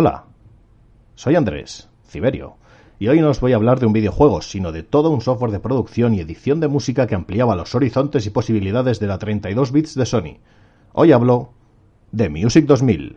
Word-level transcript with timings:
Hola, 0.00 0.26
soy 1.16 1.34
Andrés, 1.34 1.88
Ciberio, 2.06 2.54
y 3.00 3.08
hoy 3.08 3.20
no 3.20 3.30
os 3.30 3.40
voy 3.40 3.52
a 3.52 3.56
hablar 3.56 3.80
de 3.80 3.86
un 3.86 3.92
videojuego, 3.92 4.42
sino 4.42 4.70
de 4.70 4.84
todo 4.84 5.10
un 5.10 5.22
software 5.22 5.50
de 5.50 5.58
producción 5.58 6.14
y 6.14 6.20
edición 6.20 6.60
de 6.60 6.68
música 6.68 7.08
que 7.08 7.16
ampliaba 7.16 7.56
los 7.56 7.74
horizontes 7.74 8.24
y 8.24 8.30
posibilidades 8.30 9.00
de 9.00 9.08
la 9.08 9.18
32 9.18 9.72
bits 9.72 9.96
de 9.96 10.06
Sony. 10.06 10.38
Hoy 10.92 11.10
hablo 11.10 11.50
de 12.12 12.28
Music 12.28 12.66
2000. 12.66 13.16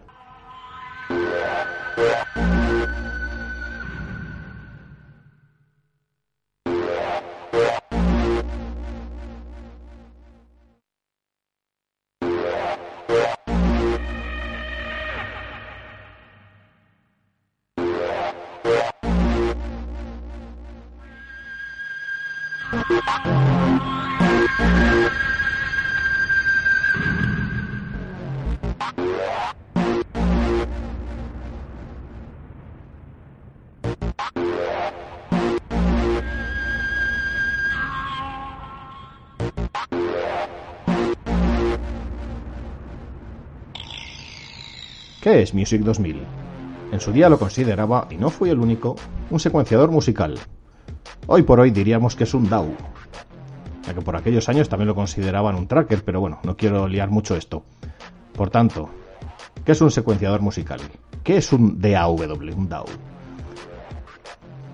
¿Qué 45.21 45.43
es 45.43 45.53
Music 45.53 45.81
2000? 45.83 46.19
En 46.91 46.99
su 46.99 47.11
día 47.11 47.29
lo 47.29 47.37
consideraba, 47.37 48.07
y 48.09 48.15
no 48.15 48.31
fui 48.31 48.49
el 48.49 48.59
único, 48.59 48.95
un 49.29 49.39
secuenciador 49.39 49.91
musical. 49.91 50.39
Hoy 51.33 51.43
por 51.43 51.61
hoy 51.61 51.71
diríamos 51.71 52.17
que 52.17 52.25
es 52.25 52.33
un 52.33 52.49
DAW. 52.49 52.75
Ya 53.87 53.93
que 53.93 54.01
por 54.01 54.17
aquellos 54.17 54.49
años 54.49 54.67
también 54.67 54.89
lo 54.89 54.95
consideraban 54.95 55.55
un 55.55 55.65
tracker, 55.65 56.03
pero 56.03 56.19
bueno, 56.19 56.39
no 56.43 56.57
quiero 56.57 56.89
liar 56.89 57.09
mucho 57.09 57.37
esto. 57.37 57.63
Por 58.33 58.49
tanto, 58.49 58.89
¿qué 59.63 59.71
es 59.71 59.79
un 59.79 59.91
secuenciador 59.91 60.41
musical? 60.41 60.81
¿Qué 61.23 61.37
es 61.37 61.53
un 61.53 61.79
DAW, 61.79 62.15
un? 62.15 62.69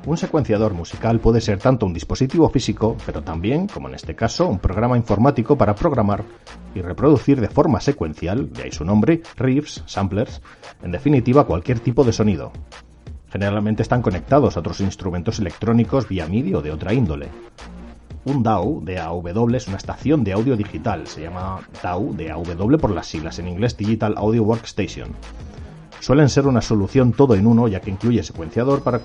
Un 0.07 0.17
secuenciador 0.17 0.73
musical 0.73 1.19
puede 1.19 1.41
ser 1.41 1.59
tanto 1.59 1.85
un 1.85 1.93
dispositivo 1.93 2.49
físico, 2.49 2.97
pero 3.05 3.21
también, 3.21 3.67
como 3.67 3.87
en 3.87 3.93
este 3.93 4.15
caso, 4.15 4.47
un 4.47 4.57
programa 4.57 4.97
informático 4.97 5.55
para 5.59 5.75
programar 5.75 6.23
y 6.73 6.81
reproducir 6.81 7.39
de 7.39 7.49
forma 7.49 7.79
secuencial, 7.81 8.51
de 8.51 8.63
ahí 8.63 8.71
su 8.71 8.83
nombre, 8.83 9.21
riffs, 9.35 9.83
samplers, 9.85 10.41
en 10.81 10.89
definitiva 10.89 11.45
cualquier 11.45 11.81
tipo 11.81 12.03
de 12.03 12.13
sonido. 12.13 12.51
Generalmente 13.37 13.83
están 13.83 14.01
conectados 14.01 14.57
a 14.57 14.61
otros 14.61 14.81
instrumentos 14.81 15.37
electrónicos 15.37 16.07
vía 16.07 16.25
MIDI 16.25 16.55
o 16.55 16.63
de 16.63 16.71
otra 16.71 16.91
índole. 16.91 17.27
Un 18.25 18.41
DAW, 18.41 18.83
DAW, 18.83 19.55
es 19.55 19.67
una 19.67 19.77
estación 19.77 20.23
de 20.23 20.33
audio 20.33 20.57
digital, 20.57 21.05
se 21.05 21.21
llama 21.21 21.59
DAW, 21.83 22.15
DAW 22.15 22.79
por 22.79 22.89
las 22.89 23.05
siglas 23.05 23.37
en 23.37 23.47
inglés 23.47 23.77
Digital 23.77 24.15
Audio 24.17 24.41
Workstation 24.41 25.09
suelen 25.99 26.29
ser 26.29 26.47
una 26.47 26.61
solución 26.61 27.11
todo 27.11 27.35
en 27.35 27.45
uno 27.45 27.67
ya 27.67 27.81
que 27.81 27.89
incluye 27.89 28.23
secuenciador 28.23 28.81
para, 28.81 29.01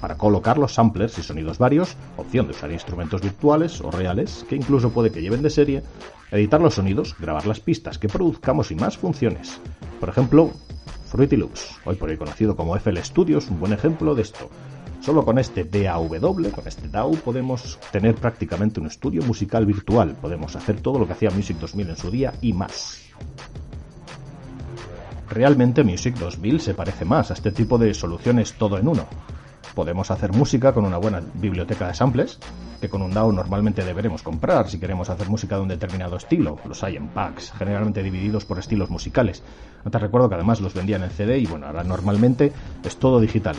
para, 0.00 0.16
colocar 0.16 0.58
los 0.58 0.74
samplers 0.74 1.18
y 1.18 1.22
sonidos 1.22 1.58
varios, 1.58 1.96
opción 2.16 2.46
de 2.46 2.52
usar 2.52 2.72
instrumentos 2.72 3.20
virtuales 3.20 3.80
o 3.80 3.90
reales, 3.90 4.44
que 4.48 4.56
incluso 4.56 4.90
puede 4.90 5.12
que 5.12 5.22
lleven 5.22 5.42
de 5.42 5.50
serie, 5.50 5.82
editar 6.30 6.60
los 6.60 6.74
sonidos, 6.74 7.14
grabar 7.18 7.46
las 7.46 7.60
pistas 7.60 7.98
que 7.98 8.08
produzcamos 8.08 8.70
y 8.70 8.74
más 8.74 8.96
funciones. 8.96 9.60
Por 10.00 10.08
ejemplo, 10.08 10.50
Fruity 11.12 11.36
Loops, 11.36 11.76
hoy 11.84 11.96
por 11.96 12.08
hoy 12.08 12.16
conocido 12.16 12.56
como 12.56 12.74
FL 12.74 12.96
Studio, 13.02 13.36
es 13.36 13.50
un 13.50 13.60
buen 13.60 13.74
ejemplo 13.74 14.14
de 14.14 14.22
esto. 14.22 14.48
Solo 15.02 15.26
con 15.26 15.38
este 15.38 15.62
DAW, 15.64 16.08
con 16.50 16.66
este 16.66 16.88
DAW, 16.88 17.16
podemos 17.16 17.78
tener 17.90 18.14
prácticamente 18.14 18.80
un 18.80 18.86
estudio 18.86 19.20
musical 19.20 19.66
virtual. 19.66 20.16
Podemos 20.18 20.56
hacer 20.56 20.80
todo 20.80 20.98
lo 20.98 21.06
que 21.06 21.12
hacía 21.12 21.30
Music 21.30 21.58
2000 21.58 21.90
en 21.90 21.96
su 21.98 22.10
día 22.10 22.32
y 22.40 22.54
más. 22.54 23.02
Realmente 25.28 25.84
Music 25.84 26.16
2000 26.16 26.60
se 26.60 26.72
parece 26.72 27.04
más 27.04 27.30
a 27.30 27.34
este 27.34 27.52
tipo 27.52 27.76
de 27.76 27.92
soluciones 27.92 28.54
todo 28.54 28.78
en 28.78 28.88
uno. 28.88 29.06
Podemos 29.74 30.10
hacer 30.10 30.32
música 30.32 30.72
con 30.72 30.84
una 30.84 30.98
buena 30.98 31.22
biblioteca 31.34 31.88
de 31.88 31.94
samples, 31.94 32.38
que 32.80 32.90
con 32.90 33.00
un 33.00 33.12
DAW 33.12 33.32
normalmente 33.32 33.84
deberemos 33.84 34.22
comprar 34.22 34.68
si 34.68 34.78
queremos 34.78 35.08
hacer 35.08 35.30
música 35.30 35.56
de 35.56 35.62
un 35.62 35.68
determinado 35.68 36.16
estilo. 36.16 36.58
Los 36.66 36.82
hay 36.84 36.96
en 36.96 37.08
packs, 37.08 37.52
generalmente 37.52 38.02
divididos 38.02 38.44
por 38.44 38.58
estilos 38.58 38.90
musicales. 38.90 39.42
Antes 39.84 40.00
recuerdo 40.00 40.28
que 40.28 40.34
además 40.34 40.60
los 40.60 40.74
vendían 40.74 41.02
en 41.02 41.10
CD 41.10 41.38
y 41.38 41.46
bueno, 41.46 41.66
ahora 41.66 41.84
normalmente 41.84 42.52
es 42.84 42.96
todo 42.96 43.18
digital. 43.20 43.56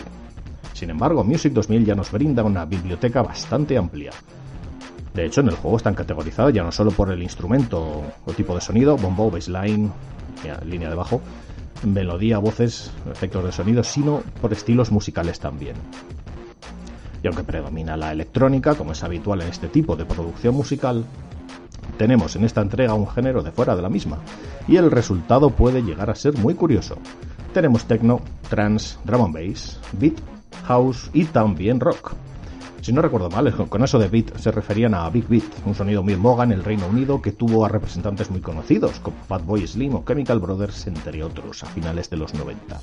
Sin 0.74 0.90
embargo, 0.90 1.24
Music 1.24 1.54
2000 1.54 1.86
ya 1.86 1.96
nos 1.96 2.12
brinda 2.12 2.44
una 2.44 2.66
biblioteca 2.66 3.24
bastante 3.24 3.78
amplia. 3.78 4.12
De 5.14 5.26
hecho, 5.26 5.42
en 5.42 5.48
el 5.48 5.56
juego 5.56 5.78
están 5.78 5.96
categorizados 5.96 6.54
ya 6.54 6.64
no 6.64 6.72
solo 6.72 6.92
por 6.92 7.12
el 7.12 7.24
instrumento 7.24 8.04
o 8.26 8.34
tipo 8.34 8.56
de 8.56 8.62
sonido, 8.62 8.98
bombo, 8.98 9.32
bassline, 9.32 9.92
línea 10.66 10.90
de 10.90 10.96
bajo, 10.96 11.22
melodía, 11.86 12.38
voces, 12.38 12.92
efectos 13.12 13.44
de 13.44 13.52
sonido, 13.52 13.84
sino 13.84 14.22
por 14.42 14.54
estilos 14.54 14.92
musicales 14.92 15.40
también. 15.40 15.76
Y 17.22 17.28
aunque 17.28 17.44
predomina 17.44 17.96
la 17.96 18.12
electrónica, 18.12 18.76
como 18.76 18.92
es 18.92 19.04
habitual 19.04 19.42
en 19.42 19.48
este 19.48 19.70
tipo 19.70 19.96
de 19.96 20.06
producción 20.06 20.56
musical, 20.56 21.06
tenemos 21.98 22.36
en 22.36 22.44
esta 22.44 22.62
entrega 22.62 22.94
un 22.94 23.08
género 23.08 23.44
de 23.44 23.52
fuera 23.52 23.76
de 23.76 23.82
la 23.82 23.90
misma, 23.90 24.18
y 24.68 24.78
el 24.78 24.92
resultado 24.92 25.50
puede 25.52 25.82
llegar 25.84 26.10
a 26.10 26.16
ser 26.16 26.38
muy 26.38 26.54
curioso. 26.56 26.98
Tenemos 27.54 27.86
techno, 27.86 28.20
trance, 28.50 28.98
drum 29.04 29.26
and 29.26 29.34
bass, 29.34 29.80
beat, 29.94 30.16
house 30.66 31.10
y 31.14 31.26
también 31.26 31.80
rock. 31.80 32.14
Si 32.84 32.92
no 32.92 33.02
recuerdo 33.02 33.30
mal, 33.30 33.50
con 33.70 33.82
eso 33.82 33.98
de 33.98 34.10
beat 34.10 34.36
se 34.36 34.52
referían 34.52 34.94
a 34.94 35.10
Big 35.10 35.26
Beat, 35.30 35.46
un 35.66 35.74
sonido 35.74 36.04
muy 36.04 36.18
moga 36.18 36.44
en 36.44 36.52
el 36.52 36.66
Reino 36.66 36.86
Unido 36.86 37.22
que 37.22 37.32
tuvo 37.32 37.64
a 37.64 37.70
representantes 37.70 38.30
muy 38.30 38.42
conocidos 38.42 39.00
como 39.00 39.16
Fatboy 39.26 39.66
Slim 39.66 39.96
o 39.96 40.04
Chemical 40.06 40.42
Brothers, 40.42 40.88
entre 40.88 41.24
otros, 41.24 41.64
a 41.64 41.68
finales 41.68 42.10
de 42.10 42.18
los 42.18 42.34
90. 42.34 42.82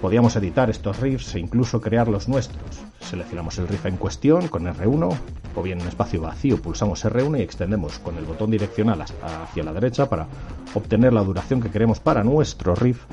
Podíamos 0.00 0.34
editar 0.36 0.70
estos 0.70 0.98
riffs 0.98 1.34
e 1.34 1.40
incluso 1.40 1.82
crear 1.82 2.08
los 2.08 2.26
nuestros. 2.26 2.80
Seleccionamos 3.00 3.58
el 3.58 3.68
riff 3.68 3.84
en 3.84 3.98
cuestión 3.98 4.48
con 4.48 4.64
R1 4.64 5.14
o 5.56 5.62
bien 5.62 5.82
en 5.82 5.88
espacio 5.88 6.22
vacío 6.22 6.56
pulsamos 6.56 7.04
R1 7.04 7.40
y 7.40 7.42
extendemos 7.42 7.98
con 7.98 8.16
el 8.16 8.24
botón 8.24 8.50
direccional 8.50 9.02
hacia 9.02 9.62
la 9.62 9.74
derecha 9.74 10.08
para 10.08 10.26
obtener 10.72 11.12
la 11.12 11.22
duración 11.22 11.60
que 11.60 11.70
queremos 11.70 12.00
para 12.00 12.24
nuestro 12.24 12.74
riff 12.74 13.04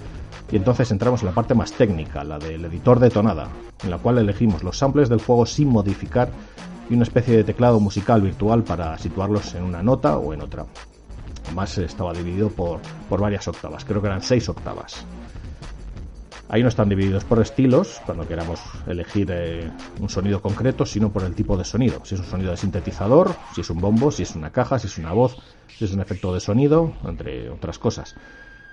y 0.52 0.58
entonces 0.58 0.92
entramos 0.92 1.22
en 1.22 1.28
la 1.28 1.34
parte 1.34 1.54
más 1.54 1.72
técnica, 1.72 2.24
la 2.24 2.38
del 2.38 2.66
editor 2.66 3.00
de 3.00 3.10
tonada, 3.10 3.48
en 3.84 3.90
la 3.90 3.98
cual 3.98 4.18
elegimos 4.18 4.64
los 4.64 4.78
samples 4.78 5.08
del 5.10 5.22
juego 5.22 5.46
sin 5.46 5.70
modificar 5.70 6.30
y 6.90 6.94
una 6.94 7.04
especie 7.04 7.38
de 7.38 7.44
teclado 7.44 7.80
musical 7.80 8.22
virtual 8.22 8.64
para 8.64 8.98
situarlos 8.98 9.56
en 9.56 9.64
una 9.64 9.82
nota 9.82 10.18
o 10.18 10.34
en 10.34 10.42
otra. 10.42 10.66
Además 11.46 11.78
estaba 11.78 12.14
dividido 12.14 12.50
por, 12.50 12.82
por 13.10 13.22
varias 13.22 13.48
octavas, 13.48 13.86
creo 13.86 14.02
que 14.02 14.08
eran 14.08 14.22
seis 14.22 14.48
octavas. 14.50 15.06
Ahí 16.50 16.62
no 16.62 16.68
están 16.68 16.90
divididos 16.90 17.24
por 17.24 17.40
estilos, 17.40 18.02
cuando 18.06 18.28
queramos 18.28 18.60
elegir 18.86 19.30
eh, 19.32 19.72
un 20.02 20.10
sonido 20.10 20.42
concreto, 20.42 20.86
sino 20.86 21.10
por 21.10 21.24
el 21.24 21.34
tipo 21.34 21.56
de 21.56 21.64
sonido. 21.64 22.02
Si 22.04 22.16
es 22.16 22.20
un 22.20 22.28
sonido 22.28 22.52
de 22.52 22.58
sintetizador, 22.58 23.34
si 23.56 23.62
es 23.62 23.70
un 23.70 23.80
bombo, 23.80 24.12
si 24.12 24.24
es 24.24 24.36
una 24.36 24.52
caja, 24.52 24.78
si 24.78 24.88
es 24.88 24.98
una 24.98 25.14
voz, 25.14 25.38
si 25.78 25.86
es 25.86 25.94
un 25.94 26.02
efecto 26.02 26.34
de 26.34 26.42
sonido, 26.42 26.92
entre 27.06 27.50
otras 27.50 27.80
cosas. 27.80 28.16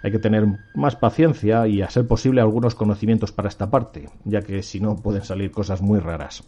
Hay 0.03 0.13
que 0.13 0.19
tener 0.19 0.47
más 0.75 0.97
paciencia 0.97 1.67
y, 1.67 1.83
a 1.83 1.91
ser 1.91 2.07
posible, 2.07 2.41
algunos 2.41 2.75
conocimientos 2.75 3.33
para 3.33 3.49
esta 3.49 3.71
parte, 3.71 4.09
ya 4.25 4.43
que 4.43 4.63
si 4.63 4.81
no 4.81 4.97
pueden 4.97 5.25
salir 5.25 5.51
cosas 5.51 5.83
muy 5.83 5.99
raras. 5.99 6.45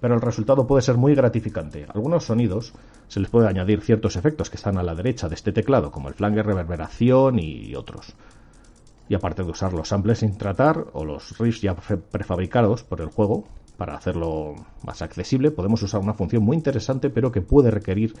Pero 0.00 0.14
el 0.14 0.20
resultado 0.20 0.66
puede 0.66 0.82
ser 0.82 0.96
muy 0.96 1.14
gratificante. 1.14 1.86
Algunos 1.92 2.24
sonidos 2.24 2.72
se 3.08 3.20
les 3.20 3.30
puede 3.30 3.48
añadir 3.48 3.80
ciertos 3.80 4.16
efectos 4.16 4.50
que 4.50 4.56
están 4.56 4.78
a 4.78 4.82
la 4.82 4.94
derecha 4.94 5.28
de 5.28 5.34
este 5.34 5.52
teclado, 5.52 5.90
como 5.90 6.08
el 6.08 6.14
flanger, 6.14 6.46
reverberación 6.46 7.38
y 7.38 7.74
otros. 7.74 8.14
Y 9.08 9.14
aparte 9.14 9.42
de 9.42 9.50
usar 9.50 9.72
los 9.72 9.88
samples 9.88 10.18
sin 10.18 10.36
tratar 10.36 10.86
o 10.92 11.04
los 11.04 11.38
riffs 11.38 11.62
ya 11.62 11.74
prefabricados 11.74 12.84
por 12.84 13.00
el 13.00 13.08
juego, 13.08 13.44
para 13.78 13.94
hacerlo 13.94 14.56
más 14.82 15.00
accesible, 15.02 15.52
podemos 15.52 15.82
usar 15.82 16.00
una 16.00 16.12
función 16.12 16.42
muy 16.42 16.56
interesante 16.56 17.10
pero 17.10 17.32
que 17.32 17.40
puede 17.40 17.70
requerir 17.70 18.12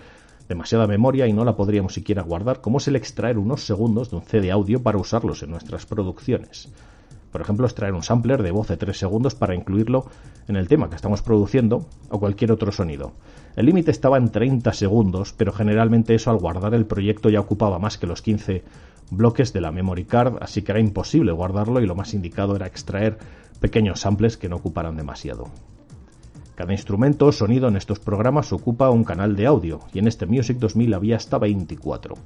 demasiada 0.48 0.86
memoria 0.86 1.26
y 1.26 1.32
no 1.32 1.44
la 1.44 1.56
podríamos 1.56 1.94
siquiera 1.94 2.22
guardar, 2.22 2.60
como 2.60 2.78
es 2.78 2.88
el 2.88 2.96
extraer 2.96 3.38
unos 3.38 3.66
segundos 3.66 4.10
de 4.10 4.16
un 4.16 4.22
CD 4.22 4.50
audio 4.50 4.82
para 4.82 4.98
usarlos 4.98 5.42
en 5.42 5.50
nuestras 5.50 5.86
producciones. 5.86 6.68
Por 7.30 7.42
ejemplo, 7.42 7.66
extraer 7.66 7.92
un 7.92 8.02
sampler 8.02 8.42
de 8.42 8.50
voz 8.50 8.68
de 8.68 8.78
3 8.78 8.96
segundos 8.96 9.34
para 9.34 9.54
incluirlo 9.54 10.06
en 10.48 10.56
el 10.56 10.66
tema 10.66 10.88
que 10.88 10.96
estamos 10.96 11.20
produciendo 11.20 11.86
o 12.08 12.18
cualquier 12.18 12.52
otro 12.52 12.72
sonido. 12.72 13.12
El 13.54 13.66
límite 13.66 13.90
estaba 13.90 14.16
en 14.16 14.30
30 14.30 14.72
segundos, 14.72 15.34
pero 15.36 15.52
generalmente 15.52 16.14
eso 16.14 16.30
al 16.30 16.38
guardar 16.38 16.74
el 16.74 16.86
proyecto 16.86 17.28
ya 17.28 17.40
ocupaba 17.40 17.78
más 17.78 17.98
que 17.98 18.06
los 18.06 18.22
15 18.22 18.64
bloques 19.10 19.52
de 19.52 19.60
la 19.60 19.72
memory 19.72 20.04
card, 20.04 20.36
así 20.40 20.62
que 20.62 20.72
era 20.72 20.80
imposible 20.80 21.32
guardarlo 21.32 21.80
y 21.80 21.86
lo 21.86 21.94
más 21.94 22.14
indicado 22.14 22.56
era 22.56 22.66
extraer 22.66 23.18
pequeños 23.60 24.00
samples 24.00 24.36
que 24.36 24.48
no 24.48 24.56
ocuparan 24.56 24.96
demasiado. 24.96 25.48
Cada 26.58 26.72
instrumento 26.72 27.26
o 27.26 27.30
sonido 27.30 27.68
en 27.68 27.76
estos 27.76 28.00
programas 28.00 28.52
ocupa 28.52 28.90
un 28.90 29.04
canal 29.04 29.36
de 29.36 29.46
audio, 29.46 29.78
y 29.94 30.00
en 30.00 30.08
este 30.08 30.26
Music 30.26 30.58
2000 30.58 30.92
había 30.92 31.14
hasta 31.14 31.38
24. 31.38 32.16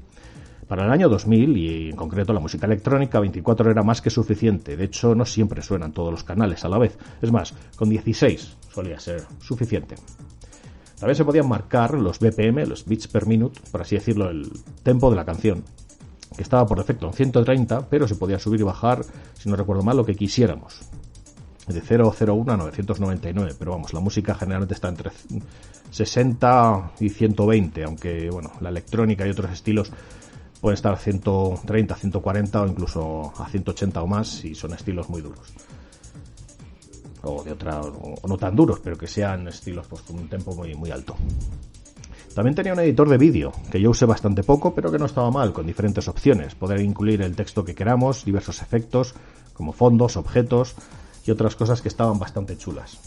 Para 0.67 0.87
el 0.87 0.91
año 0.91 1.11
2000, 1.11 1.57
y 1.59 1.91
en 1.91 1.97
concreto 1.97 2.33
la 2.33 2.41
música 2.41 2.65
electrónica, 2.65 3.21
24 3.21 3.71
era 3.71 3.83
más 3.83 4.01
que 4.01 4.09
suficiente. 4.09 4.75
De 4.75 4.85
hecho, 4.85 5.15
no 5.15 5.27
siempre 5.27 5.61
suenan 5.61 5.93
todos 5.93 6.11
los 6.11 6.25
canales 6.25 6.65
a 6.65 6.71
la 6.71 6.79
vez. 6.79 6.97
Es 7.21 7.31
más, 7.31 7.53
con 7.77 7.91
16 7.91 8.57
solía 8.73 8.99
ser 8.99 9.23
suficiente. 9.39 9.97
También 10.99 11.17
se 11.17 11.27
podían 11.27 11.47
marcar 11.47 11.93
los 11.93 12.19
BPM, 12.19 12.65
los 12.67 12.87
beats 12.87 13.09
per 13.09 13.27
minute, 13.27 13.61
por 13.71 13.83
así 13.83 13.97
decirlo, 13.97 14.31
el 14.31 14.51
tempo 14.83 15.11
de 15.11 15.17
la 15.17 15.27
canción, 15.27 15.63
que 16.35 16.43
estaba 16.43 16.65
por 16.65 16.79
defecto 16.79 17.07
en 17.07 17.13
130, 17.13 17.91
pero 17.91 18.09
se 18.09 18.15
podía 18.15 18.39
subir 18.39 18.61
y 18.61 18.65
bajar, 18.65 19.05
si 19.35 19.51
no 19.51 19.57
recuerdo 19.57 19.83
mal, 19.83 19.99
lo 19.99 20.07
que 20.07 20.15
quisiéramos 20.15 20.81
de 21.67 21.81
001 21.81 22.53
a 22.53 22.57
999, 22.57 23.55
pero 23.59 23.73
vamos, 23.73 23.93
la 23.93 24.01
música 24.01 24.35
generalmente 24.35 24.75
está 24.75 24.89
entre 24.89 25.11
60 25.91 26.93
y 27.01 27.09
120, 27.09 27.85
aunque 27.85 28.31
bueno, 28.31 28.53
la 28.61 28.71
electrónica 28.71 29.27
y 29.27 29.31
otros 29.31 29.53
estilos 29.53 29.93
pueden 30.61 30.75
estar 30.75 30.93
a 30.93 30.97
130, 30.97 31.95
140 31.95 32.63
o 32.63 32.67
incluso 32.67 33.33
a 33.37 33.49
180 33.49 34.03
o 34.03 34.07
más 34.07 34.29
si 34.29 34.55
son 34.55 34.73
estilos 34.73 35.09
muy 35.09 35.23
duros. 35.23 35.53
O 37.25 37.45
de 37.45 37.53
otra, 37.53 37.81
o 37.81 38.27
no 38.27 38.37
tan 38.37 38.57
duros, 38.57 38.81
pero 38.83 38.99
que 38.99 39.07
sean 39.07 39.47
estilos 39.47 39.87
pues, 39.87 40.03
con 40.03 40.19
un 40.19 40.29
tempo 40.29 40.55
muy, 40.55 40.75
muy 40.75 40.91
alto. 40.91 41.17
También 42.35 42.55
tenía 42.55 42.73
un 42.73 42.81
editor 42.81 43.09
de 43.09 43.19
vídeo, 43.19 43.53
que 43.71 43.81
yo 43.81 43.91
usé 43.91 44.07
bastante 44.07 44.43
poco, 44.43 44.75
pero 44.75 44.91
que 44.91 44.99
no 44.99 45.05
estaba 45.05 45.31
mal, 45.31 45.53
con 45.53 45.67
diferentes 45.67 46.09
opciones. 46.09 46.55
Poder 46.55 46.81
incluir 46.81 47.23
el 47.23 47.37
texto 47.37 47.65
que 47.65 47.75
queramos, 47.75 48.25
diversos 48.25 48.63
efectos, 48.63 49.15
como 49.53 49.73
fondos, 49.73 50.17
objetos, 50.17 50.75
y 51.25 51.31
otras 51.31 51.57
cosas 51.57 51.81
que 51.81 51.89
estaban 51.89 52.19
bastante 52.19 52.57
chulas. 52.57 52.99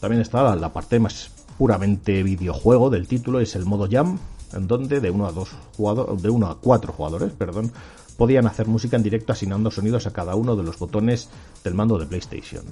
También 0.00 0.22
estaba 0.22 0.56
la 0.56 0.72
parte 0.72 0.98
más 0.98 1.30
puramente 1.58 2.22
videojuego 2.22 2.90
del 2.90 3.06
título, 3.06 3.40
es 3.40 3.54
el 3.54 3.64
modo 3.64 3.88
Jam, 3.90 4.18
en 4.52 4.66
donde 4.66 5.00
de 5.00 5.10
uno 5.10 5.26
a 5.26 5.32
dos 5.32 5.50
jugadores, 5.76 6.22
de 6.22 6.30
uno 6.30 6.48
a 6.48 6.58
cuatro 6.58 6.92
jugadores, 6.92 7.32
perdón, 7.32 7.72
podían 8.16 8.46
hacer 8.46 8.66
música 8.66 8.96
en 8.96 9.02
directo 9.02 9.32
asignando 9.32 9.70
sonidos 9.70 10.06
a 10.06 10.12
cada 10.12 10.34
uno 10.34 10.56
de 10.56 10.62
los 10.62 10.78
botones 10.78 11.28
del 11.64 11.74
mando 11.74 11.98
de 11.98 12.06
PlayStation. 12.06 12.64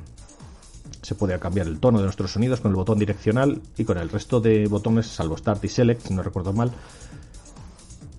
Se 1.02 1.14
podía 1.14 1.38
cambiar 1.38 1.66
el 1.66 1.80
tono 1.80 1.98
de 1.98 2.04
nuestros 2.04 2.32
sonidos 2.32 2.60
con 2.60 2.72
el 2.72 2.76
botón 2.76 2.98
direccional 2.98 3.62
y 3.76 3.84
con 3.84 3.98
el 3.98 4.08
resto 4.08 4.40
de 4.40 4.66
botones, 4.66 5.06
salvo 5.06 5.36
Start 5.36 5.64
y 5.64 5.68
Select, 5.68 6.06
si 6.06 6.14
no 6.14 6.22
recuerdo 6.22 6.52
mal, 6.52 6.72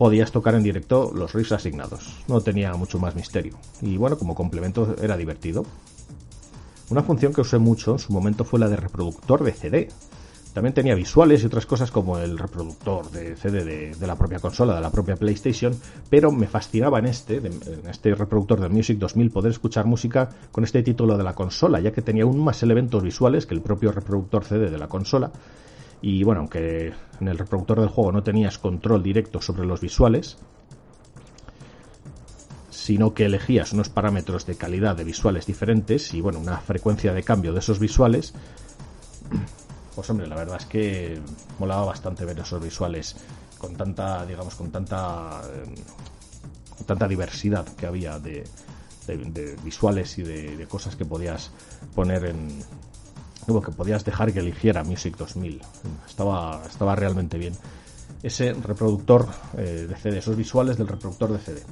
podías 0.02 0.32
tocar 0.32 0.56
en 0.56 0.64
directo 0.64 1.12
los 1.14 1.32
riffs 1.34 1.52
asignados. 1.52 2.24
No 2.28 2.42
tenía 2.42 2.74
mucho 2.74 2.98
más 2.98 3.16
misterio. 3.16 3.60
Y 3.84 3.98
bueno, 3.98 4.18
como 4.18 4.34
complemento 4.34 4.96
era 5.00 5.16
divertido. 5.16 5.64
Una 6.90 7.04
función 7.04 7.32
que 7.32 7.42
usé 7.42 7.60
mucho 7.60 7.92
en 7.92 8.00
su 8.00 8.12
momento 8.12 8.44
fue 8.44 8.60
la 8.60 8.68
de 8.68 8.78
reproductor 8.78 9.44
de 9.44 9.52
CD. 9.52 9.90
También 10.56 10.74
tenía 10.74 10.96
visuales 10.96 11.44
y 11.44 11.46
otras 11.46 11.68
cosas 11.68 11.92
como 11.92 12.18
el 12.18 12.40
reproductor 12.40 13.12
de 13.12 13.36
CD 13.36 13.94
de, 13.94 14.08
la 14.08 14.16
propia 14.16 14.40
consola, 14.40 14.74
de 14.74 14.82
la 14.82 14.90
propia 14.90 15.18
PlayStation, 15.18 15.80
pero 16.10 16.32
me 16.32 16.48
fascinaba 16.48 16.98
en 16.98 17.06
este, 17.06 17.38
en 17.38 17.88
este 17.88 18.16
reproductor 18.16 18.60
de 18.60 18.70
Music 18.70 18.98
2000 18.98 19.30
poder 19.30 19.52
escuchar 19.52 19.86
música 19.86 20.32
con 20.52 20.64
este 20.64 20.82
título 20.82 21.16
de 21.16 21.24
la 21.24 21.36
consola, 21.36 21.80
ya 21.80 21.92
que 21.92 22.02
tenía 22.02 22.24
aún 22.24 22.44
más 22.44 22.64
elementos 22.64 23.04
visuales 23.04 23.46
que 23.46 23.54
el 23.54 23.62
propio 23.62 23.92
reproductor 23.92 24.46
CD 24.46 24.72
de 24.72 24.80
la 24.80 24.88
consola 24.88 25.32
y 26.02 26.24
bueno, 26.24 26.42
aunque 26.42 26.94
en 27.20 27.28
el 27.28 27.38
reproductor 27.38 27.80
del 27.80 27.90
juego 27.90 28.12
no 28.12 28.24
tenías 28.24 28.58
control 28.58 29.04
directo 29.04 29.42
sobre 29.42 29.66
los 29.66 29.82
visuales, 29.82 30.38
sino 32.70 33.14
que 33.14 33.26
elegías 33.26 33.74
unos 33.74 33.90
parámetros 33.90 34.46
de 34.46 34.56
calidad 34.56 34.96
de 34.96 35.04
visuales 35.04 35.46
diferentes 35.46 36.14
y 36.14 36.22
bueno, 36.22 36.40
una 36.40 36.58
frecuencia 36.58 37.14
de 37.14 37.22
cambio 37.22 37.54
de 37.54 37.60
esos 37.60 37.80
visuales, 37.80 38.34
pues 39.96 40.10
hombre, 40.10 40.26
la 40.26 40.36
verdad 40.36 40.58
es 40.58 40.66
que 40.66 41.20
molaba 41.60 41.86
bastante 41.86 42.26
ver 42.26 42.40
esos 42.40 42.62
visuales 42.64 43.16
con 43.60 43.76
tanta, 43.76 44.26
digamos, 44.26 44.56
con 44.56 44.72
tanta, 44.72 45.42
con 46.76 46.88
tanta 46.88 47.08
diversidad 47.08 47.68
que 47.76 47.86
había 47.86 48.18
de, 48.18 48.44
visuales 49.64 50.18
y 50.18 50.24
de, 50.24 50.66
cosas 50.68 50.96
que 50.96 51.06
podías 51.06 51.52
poner 51.94 52.26
en, 52.26 52.64
que 53.46 53.72
podías 53.72 54.06
dejar 54.06 54.32
que 54.32 54.40
eligiera 54.40 54.84
Music 54.84 55.18
2000. 55.18 55.62
Estaba, 56.08 56.62
estaba 56.66 56.96
realmente 56.96 57.38
bien. 57.38 57.54
Ese 58.24 58.54
reproductor 58.54 59.28
eh, 59.58 59.88
de 59.90 59.96
CD, 59.96 60.20
esos 60.20 60.36
visuales 60.36 60.78
del 60.78 60.88
reproductor 60.88 61.32
de 61.34 61.40
CD. 61.40 61.64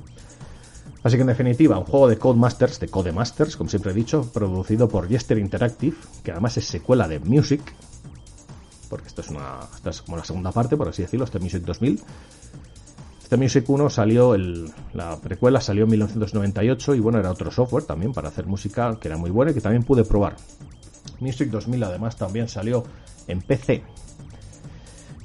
Así 1.03 1.15
que 1.15 1.21
en 1.21 1.27
definitiva, 1.27 1.77
un 1.77 1.85
juego 1.85 2.09
de 2.09 2.17
Codemasters, 2.17 2.79
de 2.79 2.89
Codemasters, 2.89 3.55
como 3.55 3.69
siempre 3.69 3.91
he 3.91 3.95
dicho, 3.95 4.29
producido 4.33 4.89
por 4.89 5.07
Jester 5.07 5.37
Interactive, 5.37 5.95
que 6.23 6.31
además 6.31 6.57
es 6.57 6.65
secuela 6.65 7.07
de 7.07 7.19
Music, 7.19 7.61
porque 8.89 9.07
esto 9.07 9.21
es, 9.21 9.29
una, 9.29 9.59
esta 9.73 9.91
es 9.91 10.01
como 10.01 10.17
la 10.17 10.25
segunda 10.25 10.51
parte, 10.51 10.75
por 10.75 10.89
así 10.89 11.03
decirlo, 11.03 11.25
este 11.25 11.39
Music 11.39 11.63
2000. 11.63 12.01
Este 13.21 13.37
Music 13.37 13.69
1 13.69 13.89
salió, 13.91 14.33
el, 14.33 14.71
la 14.93 15.15
precuela 15.21 15.61
salió 15.61 15.83
en 15.83 15.91
1998 15.91 16.95
y 16.95 16.99
bueno, 16.99 17.19
era 17.19 17.31
otro 17.31 17.51
software 17.51 17.83
también 17.83 18.11
para 18.11 18.29
hacer 18.29 18.47
música 18.47 18.97
que 18.99 19.07
era 19.07 19.17
muy 19.17 19.29
bueno 19.29 19.51
y 19.51 19.53
que 19.53 19.61
también 19.61 19.83
pude 19.83 20.03
probar. 20.03 20.35
Music 21.21 21.49
2000 21.49 21.83
además 21.83 22.17
también 22.17 22.47
salió 22.47 22.83
en 23.27 23.41
PC. 23.41 23.83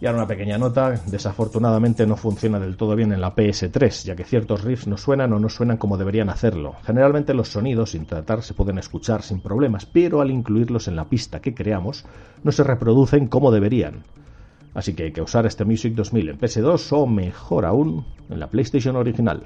Y 0.00 0.06
ahora 0.06 0.18
una 0.18 0.26
pequeña 0.28 0.58
nota, 0.58 1.00
desafortunadamente 1.06 2.06
no 2.06 2.16
funciona 2.16 2.60
del 2.60 2.76
todo 2.76 2.94
bien 2.94 3.12
en 3.12 3.20
la 3.20 3.34
PS3, 3.34 4.04
ya 4.04 4.14
que 4.14 4.24
ciertos 4.24 4.62
riffs 4.62 4.86
no 4.86 4.98
suenan 4.98 5.32
o 5.32 5.38
no 5.38 5.48
suenan 5.48 5.78
como 5.78 5.96
deberían 5.96 6.28
hacerlo. 6.28 6.74
Generalmente 6.84 7.32
los 7.32 7.48
sonidos 7.48 7.92
sin 7.92 8.04
tratar 8.04 8.42
se 8.42 8.54
pueden 8.54 8.76
escuchar 8.76 9.22
sin 9.22 9.40
problemas, 9.40 9.86
pero 9.86 10.20
al 10.20 10.30
incluirlos 10.30 10.88
en 10.88 10.96
la 10.96 11.06
pista 11.06 11.40
que 11.40 11.54
creamos 11.54 12.04
no 12.42 12.52
se 12.52 12.64
reproducen 12.64 13.28
como 13.28 13.50
deberían. 13.50 14.02
Así 14.74 14.94
que 14.94 15.04
hay 15.04 15.12
que 15.12 15.22
usar 15.22 15.46
este 15.46 15.64
Music 15.64 15.94
2000 15.94 16.28
en 16.28 16.38
PS2 16.38 16.92
o 16.92 17.06
mejor 17.06 17.64
aún 17.64 18.04
en 18.28 18.40
la 18.40 18.48
PlayStation 18.48 18.96
original. 18.96 19.44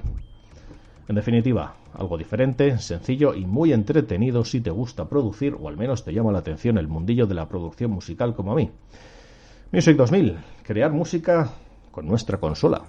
En 1.08 1.14
definitiva, 1.14 1.74
algo 1.94 2.18
diferente, 2.18 2.78
sencillo 2.78 3.34
y 3.34 3.46
muy 3.46 3.72
entretenido 3.72 4.44
si 4.44 4.60
te 4.60 4.70
gusta 4.70 5.08
producir 5.08 5.56
o 5.58 5.68
al 5.68 5.78
menos 5.78 6.04
te 6.04 6.12
llama 6.12 6.32
la 6.32 6.40
atención 6.40 6.76
el 6.76 6.86
mundillo 6.86 7.26
de 7.26 7.34
la 7.34 7.48
producción 7.48 7.90
musical 7.90 8.34
como 8.34 8.52
a 8.52 8.56
mí. 8.56 8.70
Music 9.72 9.96
2000, 9.96 10.36
crear 10.62 10.92
música 10.92 11.50
con 11.90 12.06
nuestra 12.06 12.36
consola. 12.38 12.82